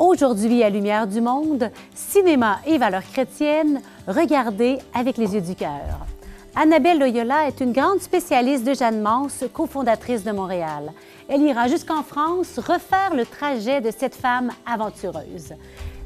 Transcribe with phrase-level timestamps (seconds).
[0.00, 6.06] Aujourd'hui, à Lumière du Monde, cinéma et valeurs chrétiennes, regardez avec les yeux du cœur.
[6.56, 10.90] Annabelle Loyola est une grande spécialiste de Jeanne Mans, cofondatrice de Montréal.
[11.28, 15.52] Elle ira jusqu'en France refaire le trajet de cette femme aventureuse.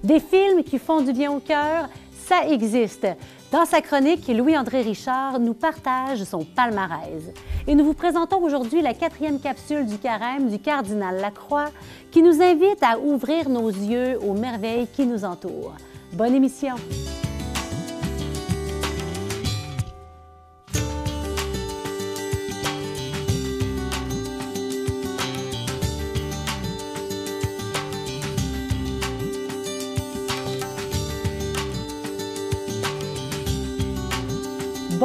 [0.03, 1.89] Des films qui font du bien au cœur,
[2.27, 3.07] ça existe.
[3.53, 7.23] Dans sa chronique, Louis-André Richard nous partage son palmarès.
[7.67, 11.71] Et nous vous présentons aujourd'hui la quatrième capsule du carême du cardinal Lacroix
[12.11, 15.75] qui nous invite à ouvrir nos yeux aux merveilles qui nous entourent.
[16.13, 16.77] Bonne émission!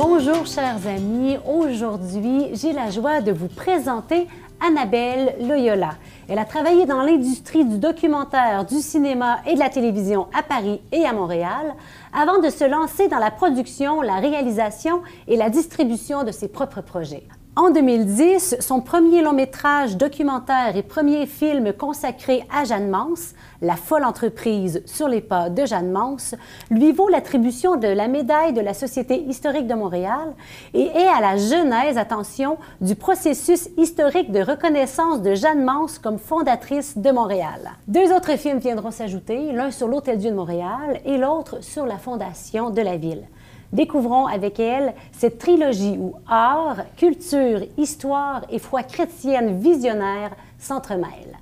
[0.02, 4.30] Bonjour chers amis, aujourd'hui j'ai la joie de vous présenter
[4.66, 5.96] Annabelle Loyola.
[6.30, 10.80] Elle a travaillé dans l'industrie du documentaire, du cinéma et de la télévision à Paris
[10.94, 11.76] et à Montréal
[12.14, 16.80] avant de se lancer dans la production, la réalisation et la distribution de ses propres
[16.80, 17.28] projets.
[17.62, 23.76] En 2010, son premier long métrage documentaire et premier film consacré à Jeanne Mance, La
[23.76, 26.36] folle entreprise sur les pas de Jeanne Mance,
[26.72, 30.36] lui vaut l'attribution de la médaille de la Société historique de Montréal
[30.74, 36.18] et est à la genèse, attention, du processus historique de reconnaissance de Jeanne Mance comme
[36.18, 37.72] fondatrice de Montréal.
[37.90, 42.70] Deux autres films viendront s'ajouter, l'un sur l'Hôtel-Dieu de Montréal et l'autre sur la fondation
[42.70, 43.26] de la ville.
[43.72, 51.38] Découvrons avec elle cette trilogie où art, culture, histoire et foi chrétienne visionnaire s'entremêlent.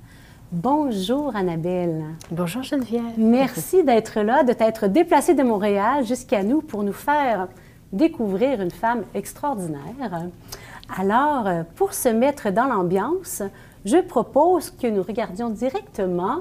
[0.52, 2.04] Bonjour Annabelle.
[2.30, 3.14] Bonjour Geneviève.
[3.16, 7.48] Merci d'être là, de t'être déplacée de Montréal jusqu'à nous pour nous faire
[7.92, 10.28] découvrir une femme extraordinaire.
[10.98, 13.42] Alors, pour se mettre dans l'ambiance,
[13.86, 16.40] je propose que nous regardions directement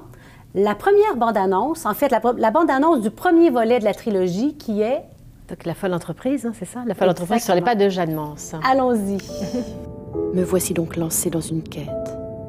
[0.53, 4.81] la première bande-annonce, en fait la, la bande-annonce du premier volet de la trilogie qui
[4.81, 5.03] est
[5.49, 6.83] donc la folle entreprise, hein, c'est ça?
[6.85, 8.53] La folle entreprise sur les pas de Jeanne Mance.
[8.63, 9.17] Allons-y.
[10.33, 11.87] Me voici donc lancée dans une quête,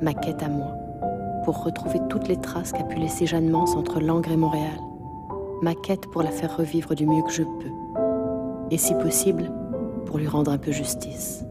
[0.03, 0.73] ma quête à moi,
[1.45, 4.79] pour retrouver toutes les traces qu'a pu laisser Jeanne Mance entre Langres et Montréal.
[5.63, 8.03] Ma quête pour la faire revivre du mieux que je peux.
[8.71, 9.51] Et si possible,
[10.07, 11.45] pour lui rendre un peu justice.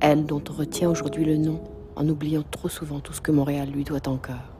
[0.00, 1.60] Elle dont on retient aujourd'hui le nom
[1.96, 4.51] en oubliant trop souvent tout ce que Montréal lui doit encore.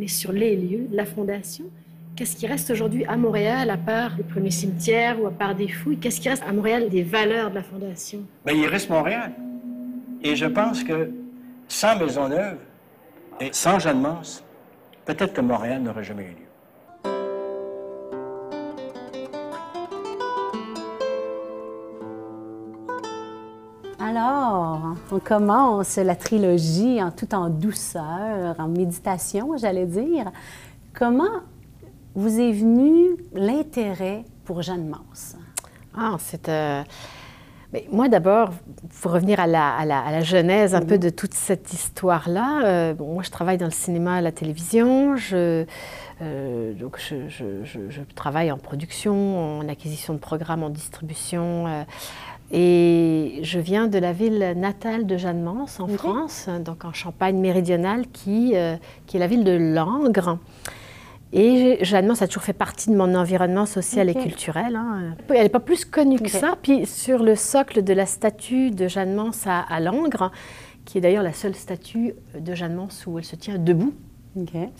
[0.00, 1.64] Est sur les lieux de la fondation.
[2.16, 5.68] Qu'est-ce qui reste aujourd'hui à Montréal, à part les premiers cimetières ou à part des
[5.68, 5.98] fouilles?
[5.98, 8.20] Qu'est-ce qui reste à Montréal des valeurs de la fondation?
[8.44, 9.32] Bien, il reste Montréal.
[10.22, 11.10] Et je pense que
[11.68, 12.58] sans Maisonneuve
[13.40, 14.44] et sans Jeanne Mance,
[15.04, 16.45] peut-être que Montréal n'aurait jamais eu lieu.
[25.12, 30.30] On commence la trilogie en tout en douceur, en méditation, j'allais dire.
[30.94, 31.42] Comment
[32.14, 35.36] vous est venu l'intérêt pour Jeanne Mance?
[35.96, 36.48] Ah, c'est...
[36.48, 36.82] Euh,
[37.90, 38.50] moi, d'abord,
[39.02, 43.30] pour revenir à la, genèse un peu de toute cette histoire-là, euh, bon, moi, je
[43.30, 45.16] travaille dans le cinéma, la télévision.
[45.32, 45.64] Euh,
[46.74, 51.84] donc, je, travaille en production, en acquisition de programmes, en distribution.
[52.52, 57.38] Et je viens de la ville natale de Jeanne Mance, en France, donc en Champagne
[57.38, 58.76] méridionale, qui, euh,
[59.06, 60.38] qui est la ville de Langres.
[61.32, 64.76] Et Jeanne Mance a toujours fait partie de mon environnement social et culturel.
[64.76, 65.16] Hein.
[65.28, 66.56] Elle n'est pas plus connue que ça.
[66.62, 70.30] Puis sur le socle de la statue de Jeanne Mance à, Langres,
[70.84, 73.92] qui est d'ailleurs la seule statue de Jeanne Mance où elle se tient debout,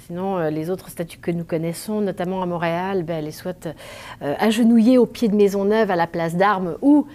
[0.06, 3.66] Sinon, euh, les autres statues que nous connaissons, notamment à Montréal, ben, elle est soit
[3.66, 7.06] euh, agenouillée au pied de Maisonneuve à la place d'Armes ou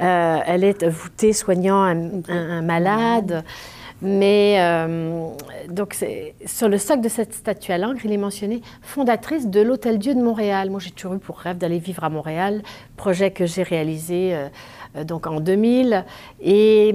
[0.00, 3.44] euh, elle est voûtée soignant un, malade.
[4.02, 5.30] Mais euh,
[5.70, 5.96] donc,
[6.44, 10.14] sur le socle de cette statue à l'encre, il est mentionné fondatrice de l'Hôtel Dieu
[10.14, 10.70] de Montréal.
[10.70, 12.62] Moi, j'ai toujours eu pour rêve d'aller vivre à Montréal,
[12.96, 16.04] projet que j'ai réalisé euh, donc en 2000.
[16.42, 16.94] Et,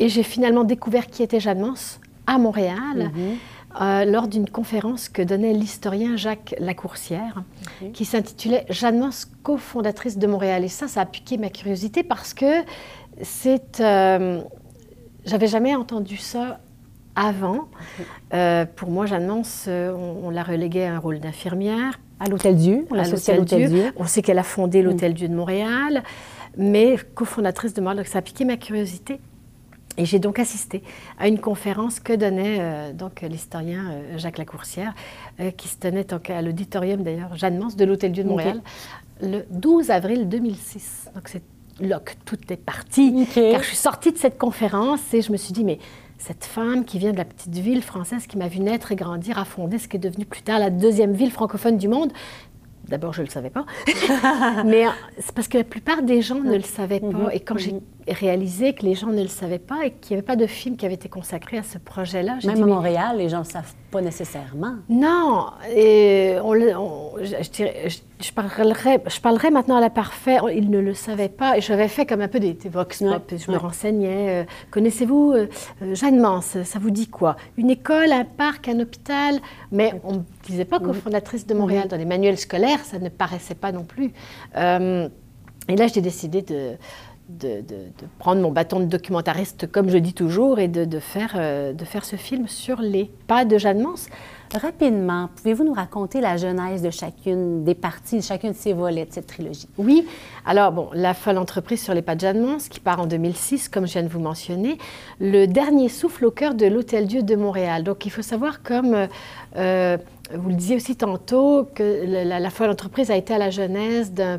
[0.00, 2.96] j'ai finalement découvert qui était Jeanne Mance à Montréal.
[2.96, 3.36] Mm-hmm.
[3.80, 7.44] Euh, lors d'une conférence que donnait l'historien Jacques Lacourcière,
[7.92, 10.64] qui s'intitulait Jeanne Mance, cofondatrice de Montréal.
[10.64, 12.64] Et ça, ça a piqué ma curiosité parce que
[13.22, 13.78] c'est.
[13.78, 14.42] Euh,
[15.24, 16.58] j'avais jamais entendu ça
[17.14, 17.68] avant.
[18.34, 22.00] Euh, pour moi, Jeanne Mance, on, l'a reléguée à un rôle d'infirmière.
[22.18, 22.96] À l'Hôtel Dieu, on
[23.68, 23.92] Dieu.
[23.96, 26.02] On sait qu'elle a fondé l'Hôtel Dieu de Montréal,
[26.56, 27.98] mais cofondatrice de Montréal.
[27.98, 29.20] Donc ça a piqué ma curiosité.
[30.00, 30.82] Et j'ai donc assisté
[31.18, 34.94] à une conférence que donnait euh, donc l'historien euh, Jacques Lacourcière,
[35.40, 38.62] euh, qui se tenait à l'auditorium d'ailleurs Jeanne Mance de l'Hôtel Dieu de Montréal,
[39.20, 41.10] le 12 avril 2006.
[41.14, 41.42] Donc c'est
[41.80, 45.36] là que tout est parti, car je suis sortie de cette conférence et je me
[45.36, 45.78] suis dit, mais
[46.16, 49.38] cette femme qui vient de la petite ville française qui m'a vu naître et grandir,
[49.38, 52.10] a fondé ce qui est devenu plus tard la deuxième ville francophone du monde.
[52.88, 53.66] D'abord, je ne le savais pas.
[54.64, 54.84] Mais
[55.18, 57.06] c'est parce que la plupart des gens ne le savaient pas.
[57.06, 57.30] Mhm.
[57.32, 57.80] Et quand j'ai Mhm.
[58.12, 60.76] Réalisé que les gens ne le savaient pas et qu'il n'y avait pas de film
[60.76, 63.44] qui avait été consacré à ce projet-là, Même dit, à mais Montréal, les gens ne
[63.44, 64.74] le savent pas nécessairement.
[64.88, 69.90] non, et on le- on- je, dirais- je- je parlerai, je parlerai maintenant à la
[69.90, 70.38] parfait.
[70.54, 73.30] Il ne le savait pas et j'avais fait comme un peu des, des vox pop.
[73.32, 74.42] Ouais, Je me renseignais.
[74.42, 75.48] euh, Connaissez-vous euh,
[75.82, 77.36] euh, Jeanne Mance Ça vous dit quoi?
[77.56, 79.40] Une école, un parc, un hôpital?
[79.72, 81.88] Mais on ne disait pas cofondatrice de Montréal.
[81.88, 84.12] Dans les manuels scolaires, ça ne paraissait pas non plus.
[84.56, 85.08] Euh,
[85.68, 86.72] et là, j'ai décidé de,
[87.38, 90.98] de, de- de prendre mon bâton de documentariste, comme je dis toujours, et de, de
[90.98, 94.08] faire, euh, de faire ce film sur les pas de Jeanne Mance.
[94.54, 99.06] Rapidement, pouvez-vous nous raconter la genèse de chacune des parties, de chacun de ces volets
[99.06, 99.68] de cette trilogie?
[99.78, 100.04] Oui.
[100.44, 103.68] Alors, bon, La folle entreprise sur les pas de Jeanne Mance, qui part en 2006,
[103.68, 104.76] comme je viens de vous mentionner.
[105.20, 107.84] Le dernier souffle au cœur de l'Hôtel Dieu de Montréal.
[107.84, 109.06] Donc, il faut savoir, comme euh,
[109.56, 109.98] euh,
[110.34, 114.12] vous le disiez aussi tantôt, que la, la folle entreprise a été à la genèse
[114.12, 114.38] de,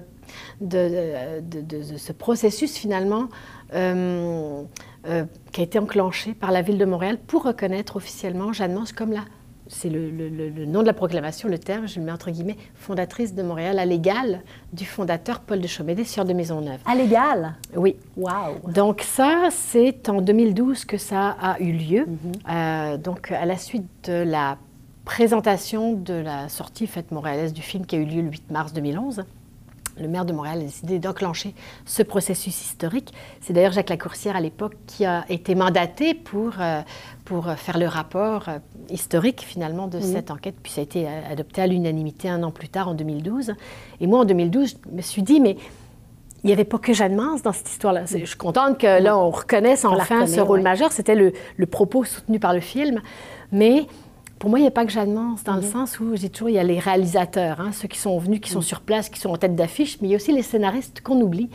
[0.62, 3.28] de- de- de ce processus, finalement,
[3.74, 4.64] euh,
[5.08, 8.92] euh, qui a été enclenché par la ville de Montréal pour reconnaître officiellement Jeanne Mance
[8.94, 9.22] comme la
[9.74, 12.30] c'est le, le- le- le nom de la proclamation, le terme, je le mets entre
[12.30, 14.42] guillemets, fondatrice de Montréal à l'égal
[14.74, 16.80] du fondateur Paul de Chaumédé, sieur de Maisonneuve.
[16.86, 17.56] À l'égal?
[17.78, 17.96] Oui.
[18.18, 18.70] Wow!
[18.70, 22.06] Donc ça, c'est en 2012 que ça a eu lieu.
[22.50, 24.58] Euh, donc à la suite de la
[25.06, 28.74] présentation de la sortie faite montréalaise du film qui a eu lieu le 8 mars
[28.74, 29.24] 2011,
[30.00, 31.54] le maire de Montréal a décidé d'enclencher
[31.86, 33.14] ce processus historique.
[33.42, 36.82] C'est d'ailleurs Jacques Lacourcière à l'époque qui a été mandaté pour, euh,
[37.26, 38.60] pour faire le rapport euh,
[38.90, 42.52] historique finalement de cette enquête, puis ça a été euh, adopté à l'unanimité un an
[42.52, 43.54] plus tard en 2012.
[44.00, 45.58] Et moi en 2012, je me suis dit, mais
[46.44, 48.06] il n'y avait pas que Jeanne Mance dans cette histoire-là.
[48.06, 50.64] Je suis contente que là, on reconnaisse On enfin reconnaît, ce rôle ouais.
[50.64, 50.92] majeur.
[50.92, 53.00] C'était le, le propos soutenu par le film.
[53.52, 53.86] Mais
[54.42, 55.72] pour moi, il n'y a pas que Jeanne Mance, dans le Mhm.
[55.72, 58.50] sens où j'ai toujours, il y a les réalisateurs, hein, ceux qui sont venus, qui
[58.50, 61.02] sont sur place, qui sont en tête d'affiche, mais il y a aussi les scénaristes
[61.02, 61.50] qu'on oublie.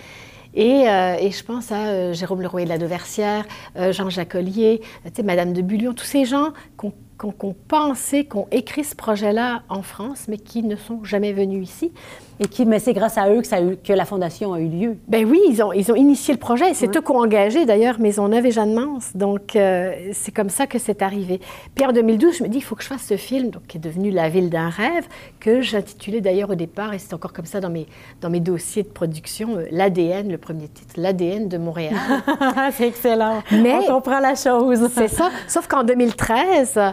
[0.54, 3.44] Et, euh, et je pense à euh, Jérôme Leroy de la Dauversière,
[3.76, 8.46] euh, Jean Jacolier, euh, Madame de Bullion, tous ces gens qu'on qu'on qu'on pensait, qu'on
[8.52, 11.92] écrit ce projet-là en France, mais qui ne sont jamais venus ici.
[12.38, 14.60] Et qui, mais c'est grâce à eux que, ça a eu- que la fondation a
[14.60, 14.96] eu lieu.
[15.08, 16.74] Ben oui, ils ont, ils ont initié le projet.
[16.74, 19.12] C'est eux qui ont engagé d'ailleurs Maisonneuve et Jeanne Mance.
[19.14, 21.40] Donc euh, c'est comme ça que c'est arrivé.
[21.74, 23.78] Puis en 2012, je me dis, il faut que je fasse ce film, donc, qui
[23.78, 25.06] est devenu La ville d'un rêve,
[25.40, 27.86] que j'intitulais d'ailleurs au départ, et c'est encore comme ça dans mes,
[28.20, 31.94] dans mes dossiers de production, euh, l'ADN, le premier titre, l'ADN de Montréal.
[32.72, 33.42] c'est excellent.
[33.50, 34.88] Mais- On comprend la chose.
[34.94, 35.30] C'est ça.
[35.48, 36.90] Sauf qu'en 2013, euh,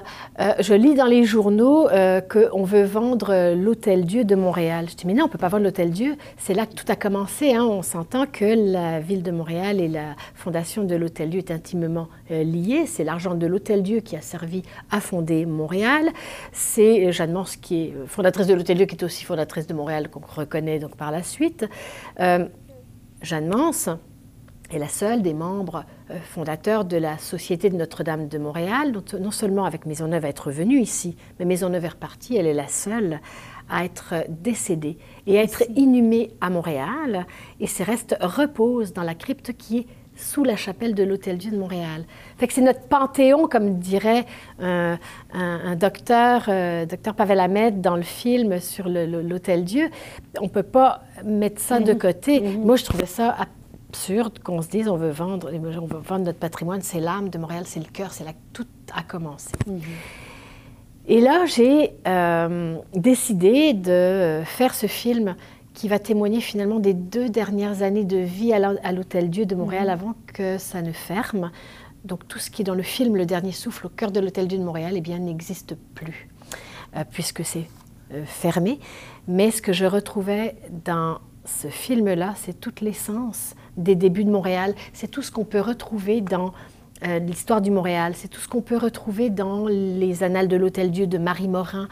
[0.60, 1.88] je lis dans les journaux
[2.30, 4.86] qu'on veut vendre l'Hôtel Dieu de Montréal.
[4.90, 6.16] Je dis, mais non, peut pas vendre l'Hôtel Dieu.
[6.38, 7.56] C'est là que tout a commencé.
[7.56, 7.64] hein.
[7.64, 12.08] On s'entend que la ville de Montréal et la fondation de l'Hôtel Dieu est intimement
[12.30, 12.86] euh, liée.
[12.86, 16.12] C'est l'argent de l'Hôtel Dieu qui a servi à fonder Montréal.
[16.52, 19.66] C'est euh, Jeanne Mance qui est euh, fondatrice de l'Hôtel Dieu, qui est aussi fondatrice
[19.66, 21.66] de Montréal, qu'on reconnaît donc par la suite.
[22.20, 22.46] Euh,
[23.24, 23.90] Jeanne Mance
[24.70, 25.84] est la seule des membres
[26.26, 30.52] fondateurs de la Société de Notre-Dame de Montréal, dont non seulement avec Maisonneuve à être
[30.52, 33.20] venue ici, mais Maisonneuve est repartie, elle est la seule
[33.70, 37.26] à être décédée et à être inhumée à Montréal,
[37.60, 41.58] et ses restes reposent dans la crypte qui est sous la chapelle de l'Hôtel-Dieu de
[41.58, 42.06] Montréal.
[42.38, 44.26] Fait que c'est notre panthéon, comme dirait
[44.60, 45.00] un,
[45.34, 49.90] un- un docteur, euh, docteur Pavel Ahmed, dans le film sur l'Hôtel-Dieu.
[50.40, 52.42] On ne peut pas mettre ça de côté.
[52.42, 53.36] Moi, je trouvais ça
[53.90, 57.40] absurde qu'on se dise on veut vendre, on veut vendre notre patrimoine, c'est l'âme de
[57.40, 59.50] Montréal, c'est le cœur, c'est là que tout a commencé.
[61.08, 65.36] Et là, j'ai euh, décidé de faire ce film
[65.74, 69.90] qui va témoigner finalement des deux dernières années de vie à l'Hôtel Dieu de Montréal
[69.90, 71.52] avant que ça ne ferme.
[72.06, 74.48] Donc tout ce qui est dans le film Le Dernier Souffle au cœur de l'Hôtel
[74.48, 76.30] Dieu de Montréal, eh bien, n'existe plus,
[76.96, 77.68] euh, puisque c'est
[78.14, 78.80] euh, fermé.
[79.28, 80.56] Mais ce que je retrouvais
[80.86, 84.76] dans ce film-là, c'est toute l'essence des débuts de Montréal.
[84.94, 86.54] C'est tout ce qu'on peut retrouver dans
[87.06, 88.14] euh, l'histoire du Montréal.
[88.16, 91.88] C'est tout ce qu'on peut retrouver dans les annales de l'Hôtel Dieu de Marie Morin.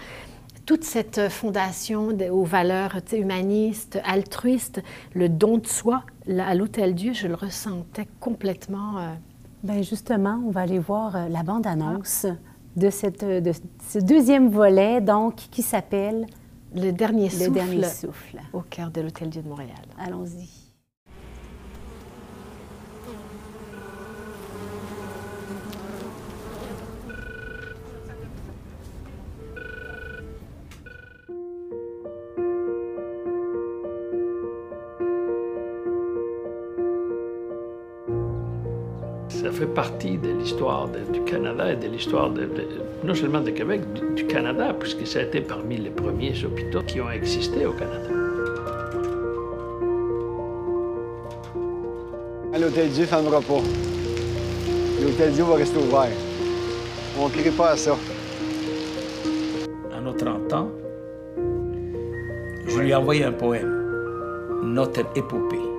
[0.65, 4.81] Toute cette euh, fondation de- aux valeurs humanistes, altruistes,
[5.13, 8.99] le don de soi, là, à l'Hôtel Dieu, je le ressentais complètement.
[8.99, 9.07] euh,
[9.63, 12.25] Ben justement, on va aller voir euh, la bande-annonce
[12.75, 13.51] de, cette, de
[13.89, 16.25] ce deuxième volet, donc, qui s'appelle
[16.73, 18.39] le dernier Le souffle Dernier Souffle.
[18.53, 19.75] au cœur de l'Hôtel Dieu de Montréal.
[19.99, 20.47] Allons-y.
[39.81, 42.29] Partie de l'histoire du Canada et de l'histoire
[43.03, 43.81] non seulement du Québec,
[44.15, 48.11] du, Canada, puisque ça a été parmi les premiers hôpitaux qui ont existé au Canada.
[52.59, 53.63] L'Hôtel Dieu ne fermera pas.
[55.01, 56.15] L'Hôtel Dieu va rester ouvert.
[57.19, 57.97] On ne crie pas à ça.
[59.97, 60.69] À nos 30 ans,
[62.67, 63.73] je lui ai envoyé un poème,
[64.61, 65.70] Notre épopée.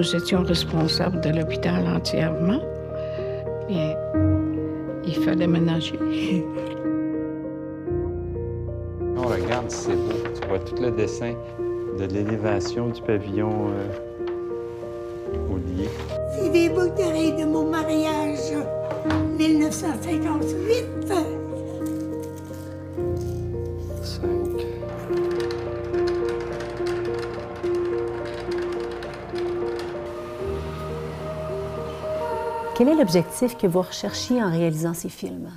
[0.00, 2.62] Nous étions responsables de l'hôpital entièrement.
[3.68, 3.92] Et
[5.06, 5.98] il fallait ménager.
[9.16, 10.14] On regarde, c'est beau.
[10.40, 11.34] Tu vois tout le dessin
[11.98, 13.88] de l'élévation du pavillon euh,
[33.00, 35.50] l'objectif que vous recherchiez en réalisant ces films?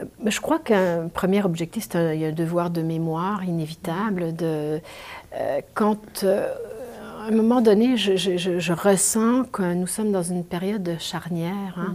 [0.00, 4.34] Euh, je crois qu'un premier objectif, c'est un, un, devoir de mémoire inévitable.
[4.34, 4.80] De,
[5.34, 6.52] euh, quand, euh,
[7.22, 11.74] à un moment donné, je, je, je, ressens que nous sommes dans une période charnière
[11.76, 11.94] hein,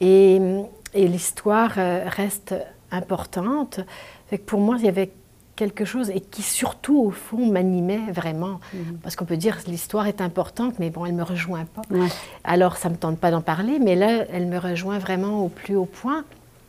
[0.00, 0.66] mm-hmm.
[0.94, 2.54] et, et l'histoire reste
[2.90, 3.80] importante.
[4.28, 5.12] Fait que pour moi, il y avait
[5.60, 8.60] quelque chose et qui surtout, au fond, m'animait vraiment.
[8.72, 8.96] Mhm.
[9.02, 11.82] Parce qu'on peut dire l'histoire est importante, mais bon, elle me rejoint pas.
[12.44, 15.76] Alors, ça me tente pas d'en parler, mais là, elle me rejoint vraiment au plus
[15.76, 16.24] haut point.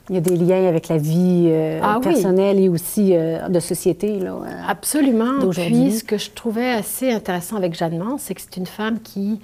[0.09, 3.61] Il y a des liens avec la vie euh, ah personnelle et aussi euh, de
[3.61, 4.19] société.
[4.19, 5.39] Là, euh, Absolument.
[5.51, 8.99] Puis, ce que je trouvais assez intéressant avec Jeanne Mans, c'est que c'est une femme
[8.99, 9.39] qui,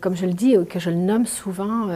[0.00, 1.88] comme je le dis, que je le nomme souvent,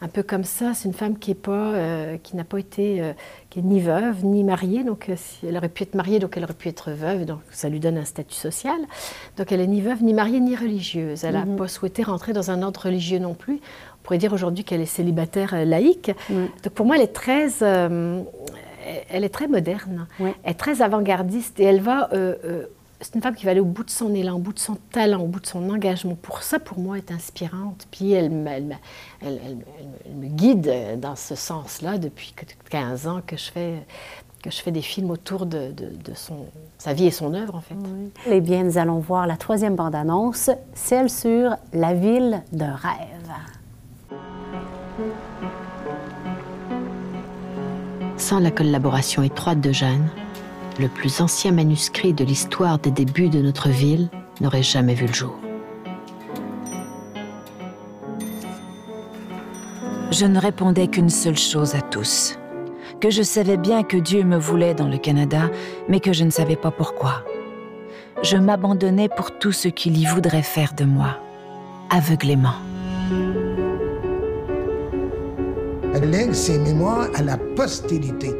[0.00, 3.14] un peu comme ça, c'est une femme qui n'a pas été,
[3.50, 4.84] qui est ni veuve, ni mariée.
[4.84, 7.68] Donc, si elle aurait pu être mariée, donc elle aurait pu être veuve, donc ça
[7.68, 8.78] lui donne un statut social.
[9.36, 11.24] Donc, elle est ni veuve, ni mariée, ni religieuse.
[11.24, 11.56] Elle n'a mhm.
[11.56, 13.60] pas souhaité rentrer dans un ordre religieux non plus.
[14.00, 16.10] On pourrait dire aujourd'hui qu'elle est célibataire euh, laïque.
[16.30, 18.22] Donc pour moi, elle est très, euh,
[19.10, 22.08] elle est très moderne, elle est très avant-gardiste et elle va.
[22.12, 22.66] Euh,
[23.00, 24.76] c'est une femme qui va aller au bout de son élan, au bout de son
[24.92, 26.16] talent, au bout de son engagement.
[26.20, 27.86] Pour ça, pour moi, est inspirante.
[27.90, 28.78] Puis elle, elle,
[29.22, 29.40] elle,
[30.04, 32.34] elle me guide dans ce sens-là depuis
[32.70, 33.74] 15 ans que je fais
[34.42, 36.46] que je fais des films autour de, de, de son,
[36.78, 37.74] sa vie et son œuvre, en fait.
[38.26, 43.30] Eh bien, nous allons voir la troisième bande-annonce, celle sur La ville de rêve.
[48.16, 50.08] Sans la collaboration étroite de Jeanne,
[50.80, 54.08] le plus ancien manuscrit de l'histoire des débuts de notre ville
[54.40, 55.36] n'aurait jamais vu le jour.
[60.10, 62.38] Je ne répondais qu'une seule chose à tous,
[63.00, 65.50] que je savais bien que Dieu me voulait dans le Canada,
[65.88, 67.24] mais que je ne savais pas pourquoi.
[68.22, 71.18] Je m'abandonnais pour tout ce qu'il y voudrait faire de moi,
[71.90, 72.56] aveuglément.
[75.94, 78.34] Elle lègue ses mémoires à la postérité.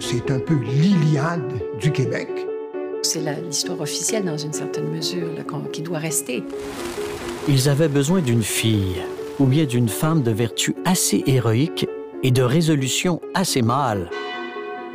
[0.00, 2.28] C'est un peu l'Iliade du Québec.
[3.02, 5.42] C'est l'histoire officielle dans une certaine mesure là,
[5.72, 6.42] qui doit rester.
[7.48, 9.02] Ils avaient besoin d'une fille,
[9.38, 11.86] ou bien d'une femme de vertu assez héroïque
[12.22, 14.10] et de résolution assez mâle.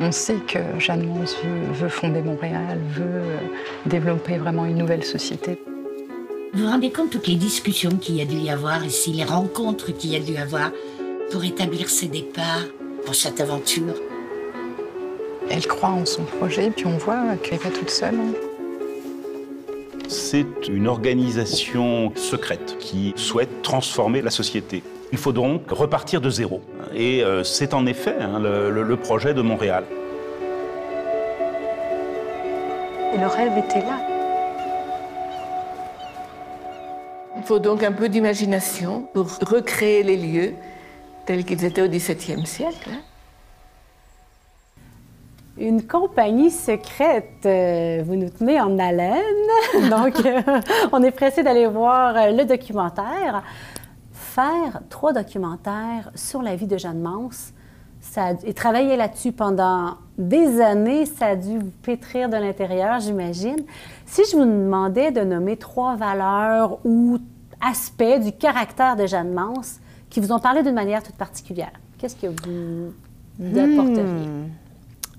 [0.00, 1.36] On sait que Jeanne Mons
[1.72, 3.38] veut, fonder Montréal, veut euh,
[3.86, 5.58] développer vraiment une nouvelle société.
[6.52, 9.24] Vous vous rendez compte toutes les discussions qu'il y a dû y avoir ici, les
[9.24, 10.70] rencontres qu'il y a dû avoir
[11.30, 12.66] pour établir ses départs
[13.04, 13.94] pour cette aventure?
[15.50, 18.14] Elle croit en son projet, puis on voit qu'elle n'est pas toute seule.
[18.14, 18.32] Hein.
[20.08, 24.82] C'est une organisation secrète qui souhaite transformer la société.
[25.12, 26.60] Il faut donc repartir de zéro.
[26.94, 29.84] Et euh, c'est en effet hein, le, projet de Montréal.
[33.14, 34.00] Et le rêve était là.
[37.36, 40.54] Il faut donc un peu d'imagination pour recréer les lieux
[41.26, 42.90] tels qu'ils étaient au XVIIe siècle.
[45.56, 49.22] Une compagnie secrète, euh, vous nous tenez en haleine,
[49.90, 50.42] donc euh,
[50.90, 53.44] on est pressé d'aller voir euh, le documentaire.
[54.12, 57.30] Faire trois documentaires sur la vie de Jeanne Mans,
[58.00, 63.64] ça et travailler là-dessus pendant des années, ça a dû vous pétrir de l'intérieur, j'imagine.
[64.06, 67.18] Si je vous demandais de nommer trois valeurs ou
[67.60, 69.62] aspects du caractère de Jeanne Mans,
[70.10, 71.72] qui vous ont parlé d'une manière toute particulière.
[71.98, 72.92] Qu'est-ce que vous
[73.40, 74.26] apporteriez?
[74.26, 74.63] Hmm.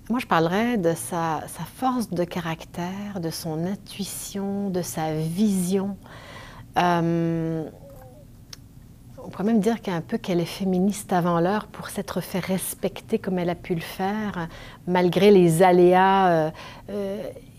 [0.09, 1.41] Moi, je parlerais de sa,
[1.75, 5.97] force de caractère, de son intuition, de sa vision.
[6.77, 7.63] Euh,
[9.23, 13.17] on pourrait même dire qu'un peu qu'elle est féministe avant l'heure pour s'être fait respecter
[13.17, 14.47] comme elle a pu le faire,
[14.85, 16.51] malgré les aléas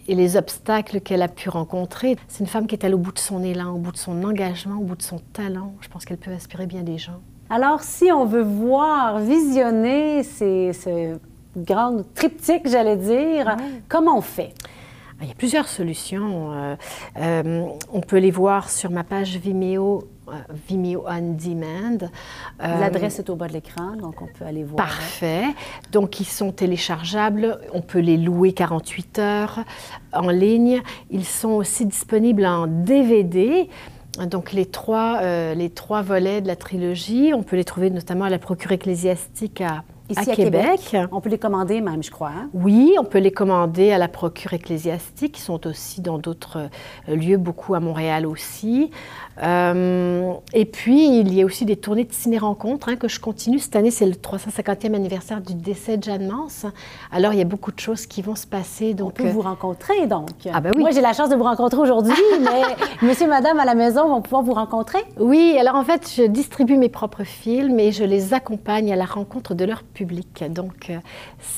[0.08, 2.16] et les obstacles qu'elle a pu rencontrer.
[2.28, 4.22] C'est une femme qui est allée au bout de son élan, au bout de son
[4.22, 5.74] engagement, au bout de son talent.
[5.80, 7.20] Je pense qu'elle peut inspirer bien des gens.
[7.50, 11.14] Alors, si on veut voir, visionner ces, ces
[11.56, 13.56] grandes triptyques, j'allais dire,
[13.88, 14.52] comment on fait?
[15.18, 16.52] Ah, il y a plusieurs solutions.
[16.52, 16.76] Euh,
[17.18, 20.32] euh, on peut les voir sur ma page Vimeo, euh,
[20.68, 22.10] Vimeo On Demand.
[22.60, 24.76] L'adresse est au bas de l'écran, donc on peut aller voir.
[24.76, 25.44] Parfait.
[25.90, 27.58] Donc, ils sont téléchargeables.
[27.72, 29.60] On peut les louer 48 heures
[30.12, 30.82] en ligne.
[31.10, 33.70] Ils sont aussi disponibles en DVD.
[34.30, 35.20] Donc les trois,
[35.54, 39.60] les trois volets de la trilogie, on peut les trouver notamment à la procure ecclésiastique
[39.60, 40.96] à Ici à, Québec.
[41.12, 42.30] On peut les commander même, je crois.
[42.30, 42.48] Hein?
[42.54, 46.68] Oui, on peut les commander à la procure ecclésiastique, qui sont aussi dans d'autres
[47.08, 48.90] euh, lieux, beaucoup à Montréal aussi.
[49.42, 53.58] Euh, et puis, il y a aussi des tournées de ciné-rencontres hein, que je continue.
[53.58, 56.66] Cette année, c'est le 350e anniversaire du décès de Jeanne Mance.
[57.10, 58.94] Alors, il y a beaucoup de choses qui vont se passer.
[58.94, 60.30] Donc, on peut vous rencontrer, donc.
[60.52, 60.82] Ah ben oui.
[60.82, 62.62] Moi, j'ai la chance de vous rencontrer aujourd'hui, mais
[63.06, 65.00] monsieur, madame à la maison vont pouvoir vous rencontrer?
[65.18, 69.04] Oui, alors en fait, je distribue mes propres films et je les accompagne à la
[69.04, 70.44] rencontre de leur public.
[70.50, 70.98] Donc, euh,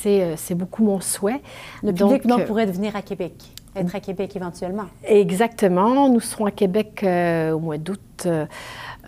[0.06, 1.42] euh, c'est beaucoup mon souhait.
[1.82, 3.34] Le public donc, pourrait venir à Québec
[3.78, 4.86] être à Québec éventuellement.
[5.04, 6.08] Exactement.
[6.08, 8.00] Nous serons à Québec euh, au mois d'août.
[8.26, 8.46] Euh,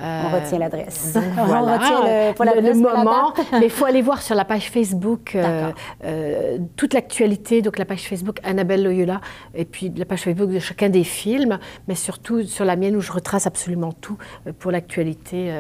[0.03, 1.19] on retient l'adresse.
[1.37, 1.61] Voilà.
[1.63, 3.33] on retient le, moment.
[3.53, 7.63] mais il faut aller voir sur la page Facebook euh, toute l'actualité.
[7.63, 9.21] Donc la page Facebook Annabelle Loyola
[9.55, 13.01] et puis la page Facebook de chacun des films, mais surtout sur la mienne où
[13.01, 14.19] je retrace absolument tout
[14.59, 15.53] pour l'actualité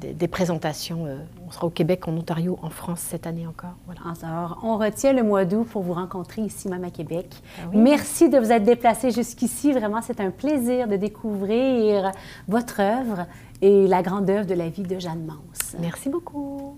[0.00, 1.06] des présentations
[1.46, 3.74] on sera au Québec, en Ontario, en France cette année encore.
[3.86, 4.00] Voilà.
[4.22, 7.26] Alors, on retient le mois d'août pour vous rencontrer ici même à Québec.
[7.58, 9.72] Ah Merci de vous être déplacé jusqu'ici.
[9.72, 12.12] Vraiment, c'est un plaisir de découvrir
[12.48, 13.26] votre œuvre
[13.62, 15.76] et la grande œuvre de la vie de Jeanne Mance.
[15.80, 16.76] Merci beaucoup.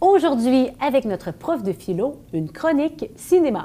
[0.00, 3.64] Aujourd'hui, avec notre prof de philo, une chronique cinéma.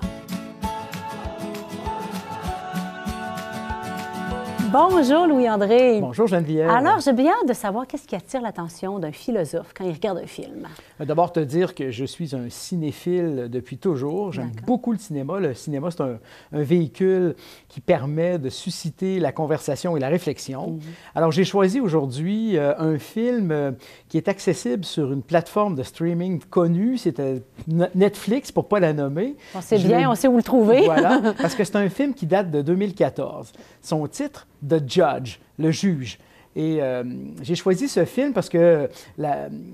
[4.72, 6.00] Bonjour Louis-André.
[6.00, 6.70] Bonjour Geneviève.
[6.70, 10.20] Alors, j'ai bien hâte de savoir qu'est-ce qui attire l'attention d'un philosophe quand il regarde
[10.20, 10.68] un film.
[11.02, 14.32] Euh, d'abord, te dire que je suis un cinéphile depuis toujours.
[14.32, 15.40] J'aime beaucoup le cinéma.
[15.40, 16.20] Le cinéma, c'est un,
[16.52, 17.36] véhicule
[17.68, 20.72] qui permet de susciter la conversation et la réflexion.
[20.72, 20.80] Mhm.
[21.16, 23.72] Alors, j'ai choisi aujourd'hui euh, un film euh,
[24.08, 26.98] qui est accessible sur une plateforme de streaming connue.
[26.98, 29.36] C'était Netflix, pour ne pas la nommer.
[29.56, 30.86] On sait bien, on sait où le trouver.
[30.86, 33.52] voilà, parce que c'est un film qui date de 2014.
[33.82, 36.20] Son titre, The Judge, le juge.
[36.56, 37.04] Et euh,
[37.42, 38.90] j'ai choisi ce film parce que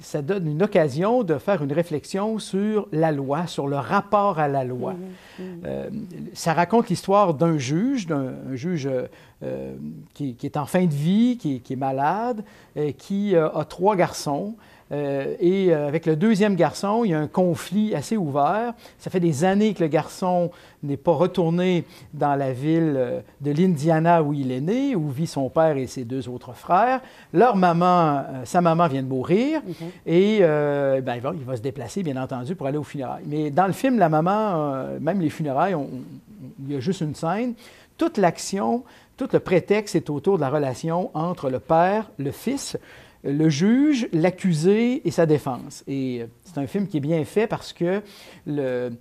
[0.01, 4.47] ça donne une occasion de faire une réflexion sur la loi, sur le rapport à
[4.47, 4.95] la loi.
[5.39, 5.89] Euh,
[6.33, 8.89] ça raconte l'histoire d'un juge, d'un juge
[9.41, 9.75] euh,
[10.13, 12.43] qui, est en fin de vie, qui, qui est malade,
[12.97, 14.55] qui a trois garçons.
[14.91, 18.73] Euh, et euh, avec le deuxième garçon, il y a un conflit assez ouvert.
[18.99, 20.51] Ça fait des années que le garçon
[20.83, 25.27] n'est pas retourné dans la ville euh, de l'Indiana où il est né, où vit
[25.27, 27.01] son père et ses deux autres frères.
[27.33, 29.61] Leur maman, sa maman vient de mourir
[30.05, 33.23] et ben, il, va, il, va, se déplacer, bien entendu, pour aller aux funérailles.
[33.25, 35.75] Mais dans le film, la maman, même les funérailles,
[36.65, 37.53] il y a juste une scène.
[37.97, 38.83] Toute l'action,
[39.17, 42.77] tout le prétexte est autour de la relation entre le père, le fils,
[43.25, 45.83] le juge, l'accusé et sa défense.
[45.87, 48.01] Et euh, c'est un film qui est bien fait parce que
[48.45, 48.91] le,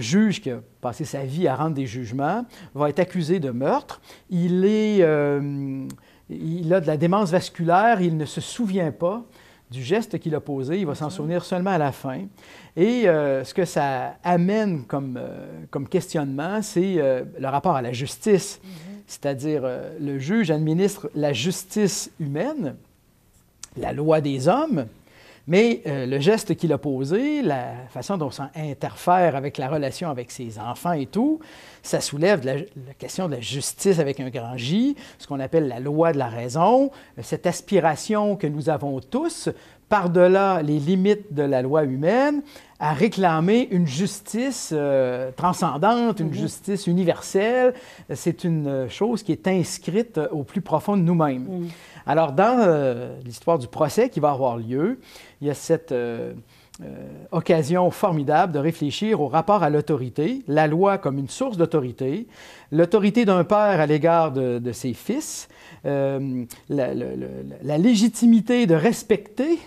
[0.00, 4.00] juge qui a passé sa vie à rendre des jugements va être accusé de meurtre.
[4.30, 5.86] Il, est, euh,
[6.28, 9.22] il a de la démence vasculaire, il ne se souvient pas
[9.70, 12.22] du geste qu'il a posé, il va s'en souvenir seulement à la fin.
[12.74, 15.20] Et euh, ce que ça amène comme,
[15.70, 18.60] comme questionnement, c'est le rapport à la justice.
[18.62, 18.68] Mm-hmm.
[19.06, 19.62] C'est-à-dire,
[20.00, 22.76] le juge administre la justice humaine,
[23.76, 24.86] la loi des hommes,
[25.48, 30.10] mais euh, le geste qu'il a posé, la façon dont ça interfère avec la relation
[30.10, 31.40] avec ses enfants et tout,
[31.82, 32.56] ça soulève la,
[32.98, 36.28] question de la justice avec un grand J, ce qu'on appelle la loi de la
[36.28, 36.90] raison,
[37.22, 39.48] cette aspiration que nous avons tous,
[39.88, 42.42] par-delà les limites de la loi humaine,
[42.78, 46.34] à réclamer une justice euh, transcendante, une mm-hmm.
[46.34, 47.72] justice universelle.
[48.14, 51.44] C'est une chose qui est inscrite au plus profond de nous-mêmes.
[51.44, 51.68] Mm.
[52.08, 54.98] Alors, dans euh, l'histoire du procès qui va avoir lieu,
[55.42, 56.32] il y a cette euh,
[56.82, 62.26] euh, occasion formidable de réfléchir au rapport à l'autorité, la loi comme une source d'autorité,
[62.72, 65.50] l'autorité d'un père à l'égard de, ses fils,
[65.84, 66.08] la,
[67.60, 69.58] légitimité de respecter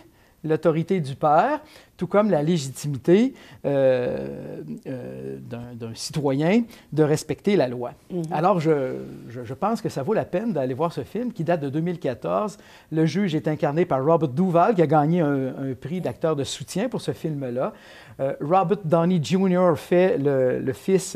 [0.43, 1.61] l'autorité du Père,
[2.01, 7.91] tout comme la légitimité euh, euh, d'un citoyen de respecter la loi.
[8.09, 8.23] Mhm.
[8.31, 8.95] Alors, je,
[9.29, 12.57] je, pense que ça vaut la peine d'aller voir ce film qui date de 2014.
[12.91, 16.43] Le juge est incarné par Robert Duval, qui a gagné un, un prix d'acteur de
[16.43, 17.71] soutien pour ce film-là.
[18.19, 19.73] Euh, Robert Downey Jr.
[19.75, 21.15] fait le, fils,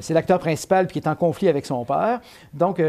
[0.00, 2.20] c'est l'acteur principal qui est en conflit avec son père.
[2.52, 2.82] Donc,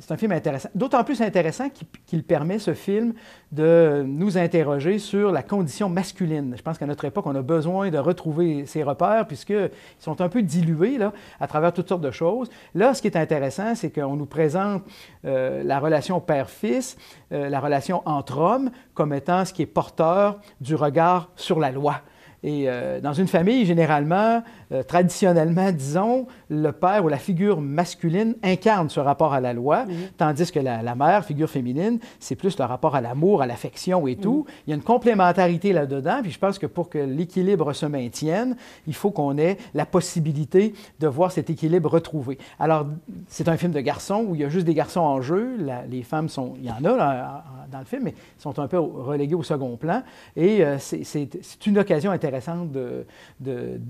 [0.00, 0.68] c'est un film intéressant.
[0.74, 1.68] D'autant plus intéressant
[2.06, 3.14] qu'il permet, ce film,
[3.52, 6.39] de nous interroger sur la condition masculine.
[6.56, 10.28] Je pense qu'à notre époque, on a besoin de retrouver ces repères puisqu'ils sont un
[10.28, 10.98] peu dilués
[11.38, 12.50] à travers toutes sortes de choses.
[12.74, 14.82] Là, ce qui est intéressant, c'est qu'on nous présente
[15.22, 16.96] la relation père-fils,
[17.30, 21.96] la relation entre hommes, comme étant ce qui est porteur du regard sur la loi.
[22.42, 28.34] Et euh, dans une famille, généralement, euh, traditionnellement, disons, le père ou la figure masculine
[28.42, 29.94] incarne ce rapport à la loi, mhm.
[30.16, 34.16] tandis que la, mère, figure féminine, c'est plus le rapport à l'amour, à l'affection et
[34.16, 34.46] tout.
[34.46, 34.54] Mhm.
[34.66, 38.56] Il y a une complémentarité là-dedans, puis je pense que pour que l'équilibre se maintienne,
[38.86, 42.38] il faut qu'on ait la possibilité de voir cet équilibre retrouvé.
[42.58, 42.86] Alors,
[43.28, 45.58] c'est un film de garçons où il y a juste des garçons en jeu,
[45.90, 49.34] les femmes sont, il y en a dans le film, mais sont un peu reléguées
[49.34, 50.02] au second plan,
[50.36, 53.04] et euh, c'est une occasion intéressante intéressante de,
[53.40, 53.80] de,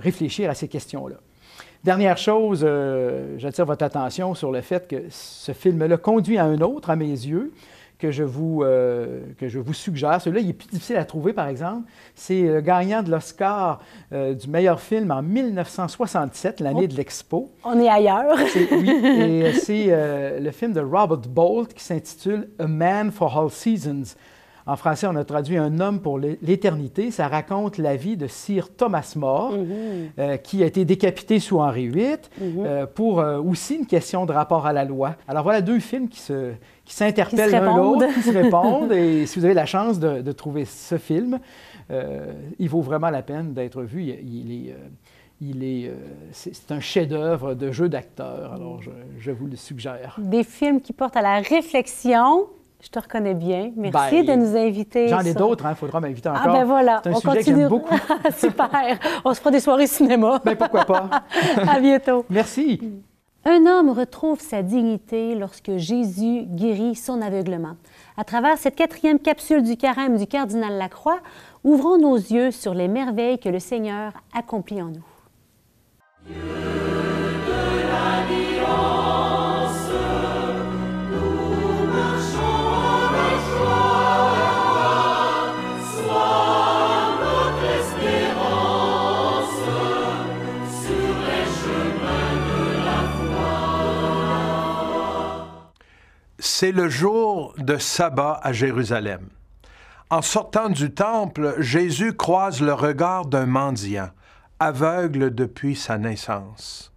[0.00, 1.16] réfléchir à ces questions-là.
[1.84, 6.60] Dernière chose, euh, j'attire votre attention sur le fait que ce film-là conduit à un
[6.60, 7.52] autre, à mes yeux,
[7.98, 10.20] que je vous, euh, que je vous suggère.
[10.20, 11.88] Celui-là, il est plus difficile à trouver, par exemple.
[12.14, 13.80] C'est le gagnant de l'Oscar
[14.12, 16.86] euh, du meilleur film en 1967, l'année oh.
[16.88, 17.52] de l'Expo.
[17.64, 18.36] On est ailleurs.
[18.72, 24.16] oui, et c'est le film de Robert Bolt qui s'intitule A Man for All Seasons.
[24.68, 27.12] En français, on a traduit Un homme pour l'éternité.
[27.12, 29.66] Ça raconte la vie de Sir Thomas More, mhm.
[30.18, 32.64] euh, qui a été décapité sous Henri VIII, mhm.
[32.66, 35.14] euh, pour euh, aussi une question de rapport à la loi.
[35.28, 36.50] Alors voilà deux films qui se
[36.84, 38.92] qui s'interpellent l'un l'autre, qui se répondent.
[38.92, 41.40] et si vous avez la chance de, trouver ce film,
[42.60, 44.02] il vaut vraiment la peine d'être vu.
[44.02, 44.76] Il, est,
[45.40, 45.92] il est,
[46.30, 48.52] c'est un chef-d'œuvre de jeu d'acteur.
[48.52, 50.14] Alors, je, je, vous le suggère.
[50.18, 52.46] Des films qui portent à la réflexion,
[52.80, 53.72] je te reconnais bien.
[53.76, 55.08] Merci ben, de nous inviter.
[55.08, 55.74] J'en ai d'autres, il hein.
[55.74, 56.42] faudra m'inviter encore.
[56.44, 57.64] Ah ben voilà, c'est un on sujet continue.
[57.64, 57.94] que beaucoup.
[58.36, 58.98] Super.
[59.24, 60.40] On se fera des soirées cinéma.
[60.44, 61.10] Ben pourquoi pas.
[61.68, 62.24] à bientôt.
[62.28, 62.80] Merci.
[63.44, 67.76] Un homme retrouve sa dignité lorsque Jésus guérit son aveuglement.
[68.16, 71.20] À travers cette quatrième capsule du carême du cardinal Lacroix,
[71.62, 75.04] ouvrons nos yeux sur les merveilles que le Seigneur accomplit en nous.
[96.58, 99.28] C'est le jour de sabbat à Jérusalem.
[100.08, 104.08] En sortant du temple, Jésus croise le regard d'un mendiant,
[104.58, 106.94] aveugle depuis sa naissance.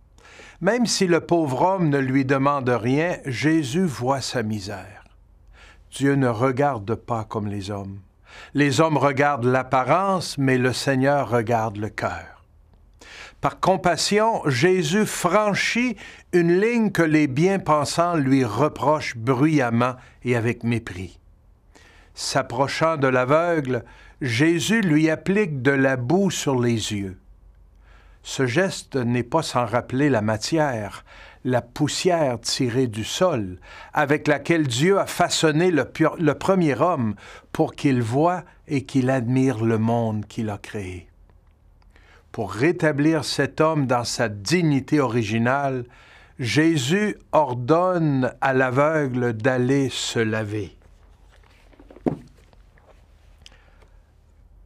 [0.62, 5.04] Même si le pauvre homme ne lui demande rien, Jésus voit sa misère.
[5.92, 8.00] Dieu ne regarde pas comme les hommes.
[8.54, 12.39] Les hommes regardent l'apparence, mais le Seigneur regarde le cœur.
[13.42, 15.96] Par compassion, Jésus franchit
[16.34, 21.20] une ligne que les bien-pensants lui reprochent bruyamment et avec mépris.
[22.14, 23.86] S'approchant de l'aveugle,
[24.20, 27.18] Jésus lui applique de la boue sur les yeux.
[28.24, 31.06] Ce geste n'est pas sans rappeler la matière,
[31.46, 33.60] la poussière tirée du sol,
[33.94, 35.86] avec laquelle Dieu a façonné le,
[36.34, 37.16] premier homme
[37.54, 41.09] pour qu'il voie et qu'il admire le monde qu'il a créé
[42.32, 45.86] pour rétablir cet homme dans sa dignité originale,
[46.38, 50.78] Jésus ordonne à l'aveugle d'aller se laver.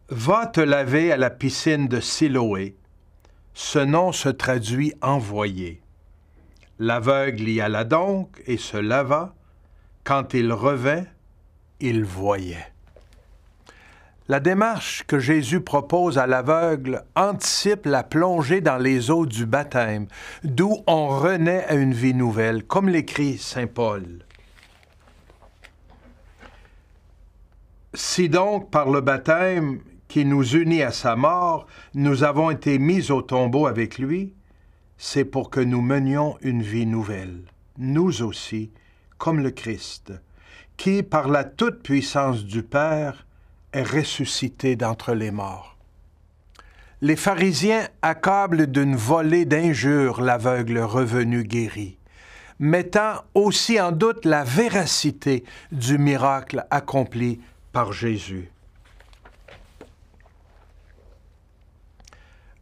[0.10, 2.76] Va te laver à la piscine de Siloé.
[3.54, 5.82] Ce nom se traduit envoyé.
[6.80, 9.34] L'aveugle y alla donc et se lava.
[10.04, 11.06] Quand il revint,
[11.80, 12.73] il voyait.
[14.30, 20.08] La démarche que Jésus propose à l'aveugle anticipe la plongée dans les eaux du baptême,
[20.46, 24.26] d'où on renaît à une vie nouvelle, comme l'écrit Saint Paul.
[27.94, 33.12] Si donc par le baptême qui nous unit à sa mort, nous avons été mis
[33.12, 34.34] au tombeau avec lui,
[34.98, 37.42] c'est pour que nous menions une vie nouvelle,
[37.78, 38.72] nous aussi,
[39.18, 40.14] comme le Christ,
[40.78, 43.26] qui, par la toute-puissance du Père,
[43.74, 45.76] est ressuscité d'entre les morts.
[47.02, 51.98] Les pharisiens accablent d'une volée d'injures l'aveugle revenu guéri,
[52.60, 57.42] mettant aussi en doute la véracité du miracle accompli
[57.74, 58.50] par Jésus.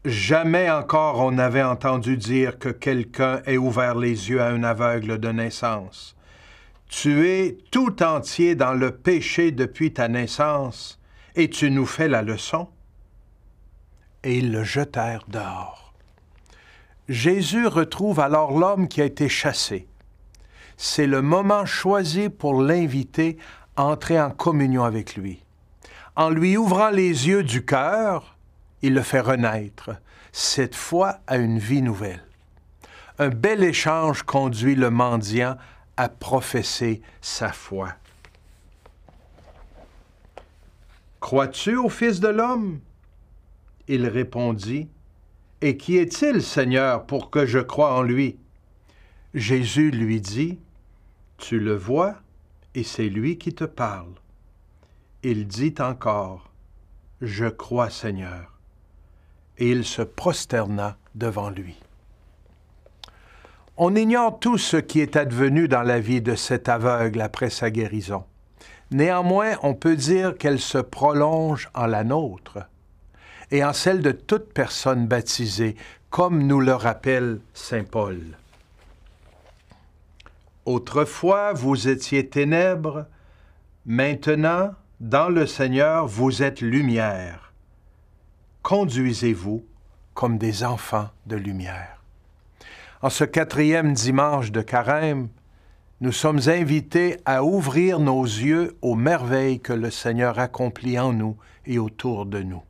[0.04, 5.20] Jamais encore on n'avait entendu dire que quelqu'un ait ouvert les yeux à un aveugle
[5.20, 6.16] de naissance.
[6.90, 11.00] Tu es tout entier dans le péché depuis ta naissance,
[11.36, 12.68] et tu nous fais la leçon.
[14.24, 15.94] Et ils le jetèrent dehors.
[17.10, 19.88] Jésus retrouve alors l'homme qui a été chassé.
[20.78, 23.38] C'est le moment choisi pour l'inviter
[23.76, 25.44] à entrer en communion avec lui.
[26.16, 28.38] En lui ouvrant les yeux du cœur,
[28.82, 29.92] il le fait renaître,
[30.32, 32.24] cette fois à une vie nouvelle.
[33.20, 35.56] Un bel échange conduit le mendiant
[35.98, 37.90] à professer sa foi.
[41.22, 42.80] Crois-tu au Fils de l'homme?
[43.88, 44.90] Il répondit,
[45.62, 48.38] Et qui est-il, Seigneur, pour que je croie en lui?
[49.36, 50.58] Jésus lui dit,
[51.38, 52.16] Tu le vois,
[52.74, 54.14] et c'est lui qui te parle.
[55.22, 56.50] Il dit encore,
[57.22, 58.60] Je crois, Seigneur.
[59.60, 61.76] Et il se prosterna devant lui.
[63.78, 67.70] On ignore tout ce qui est advenu dans la vie de cet aveugle après sa
[67.70, 68.26] guérison.
[68.92, 72.60] Néanmoins, on peut dire qu'elle se prolonge en la nôtre
[73.50, 75.76] et en celle de toute personne baptisée,
[76.10, 78.20] comme nous le rappelle Saint Paul.
[80.66, 83.06] Autrefois, vous étiez ténèbres,
[83.86, 87.54] maintenant, dans le Seigneur, vous êtes lumière.
[88.62, 89.66] Conduisez-vous
[90.14, 92.04] comme des enfants de lumière.
[93.02, 95.30] En ce quatrième dimanche de carême,
[96.02, 101.38] nous sommes invités à ouvrir nos yeux aux merveilles que le Seigneur accomplit en nous
[101.68, 102.64] et autour de nous.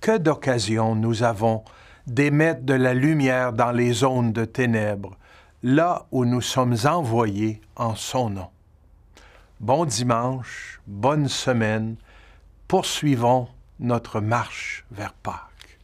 [0.00, 1.62] Que d'occasions nous avons
[2.08, 5.16] d'émettre de la lumière dans les zones de ténèbres,
[5.62, 8.48] là où nous sommes envoyés en son nom.
[9.60, 11.94] Bon dimanche, bonne semaine,
[12.66, 13.46] poursuivons
[13.78, 15.78] notre marche vers Pâques.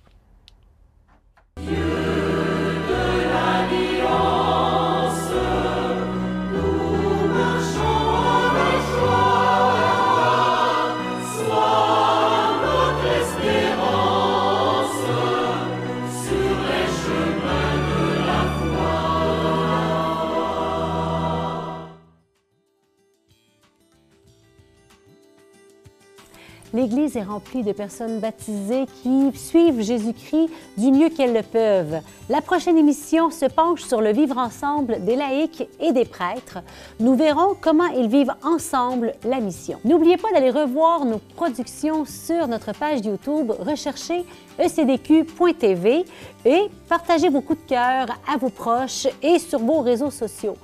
[26.74, 32.00] l'Église est remplie de personnes baptisées qui suivent Jésus-Christ du mieux qu'elles le peuvent.
[32.28, 36.58] La prochaine émission se penche sur le vivre ensemble des laïcs et des prêtres.
[37.00, 39.78] Nous verrons comment ils vivent ensemble la mission.
[39.84, 43.52] N'oubliez pas d'aller revoir nos productions sur notre page YouTube.
[43.60, 44.24] Recherchez
[44.58, 46.04] ecdq.tv
[46.44, 50.56] et partagez vos coups de cœur à vos proches et sur vos réseaux sociaux.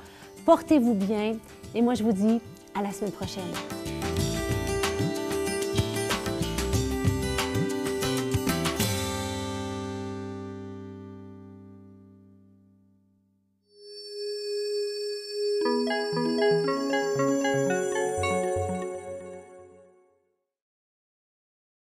[0.44, 1.34] Portez-vous bien
[1.74, 2.40] et moi je vous dis
[2.74, 3.44] à la semaine prochaine.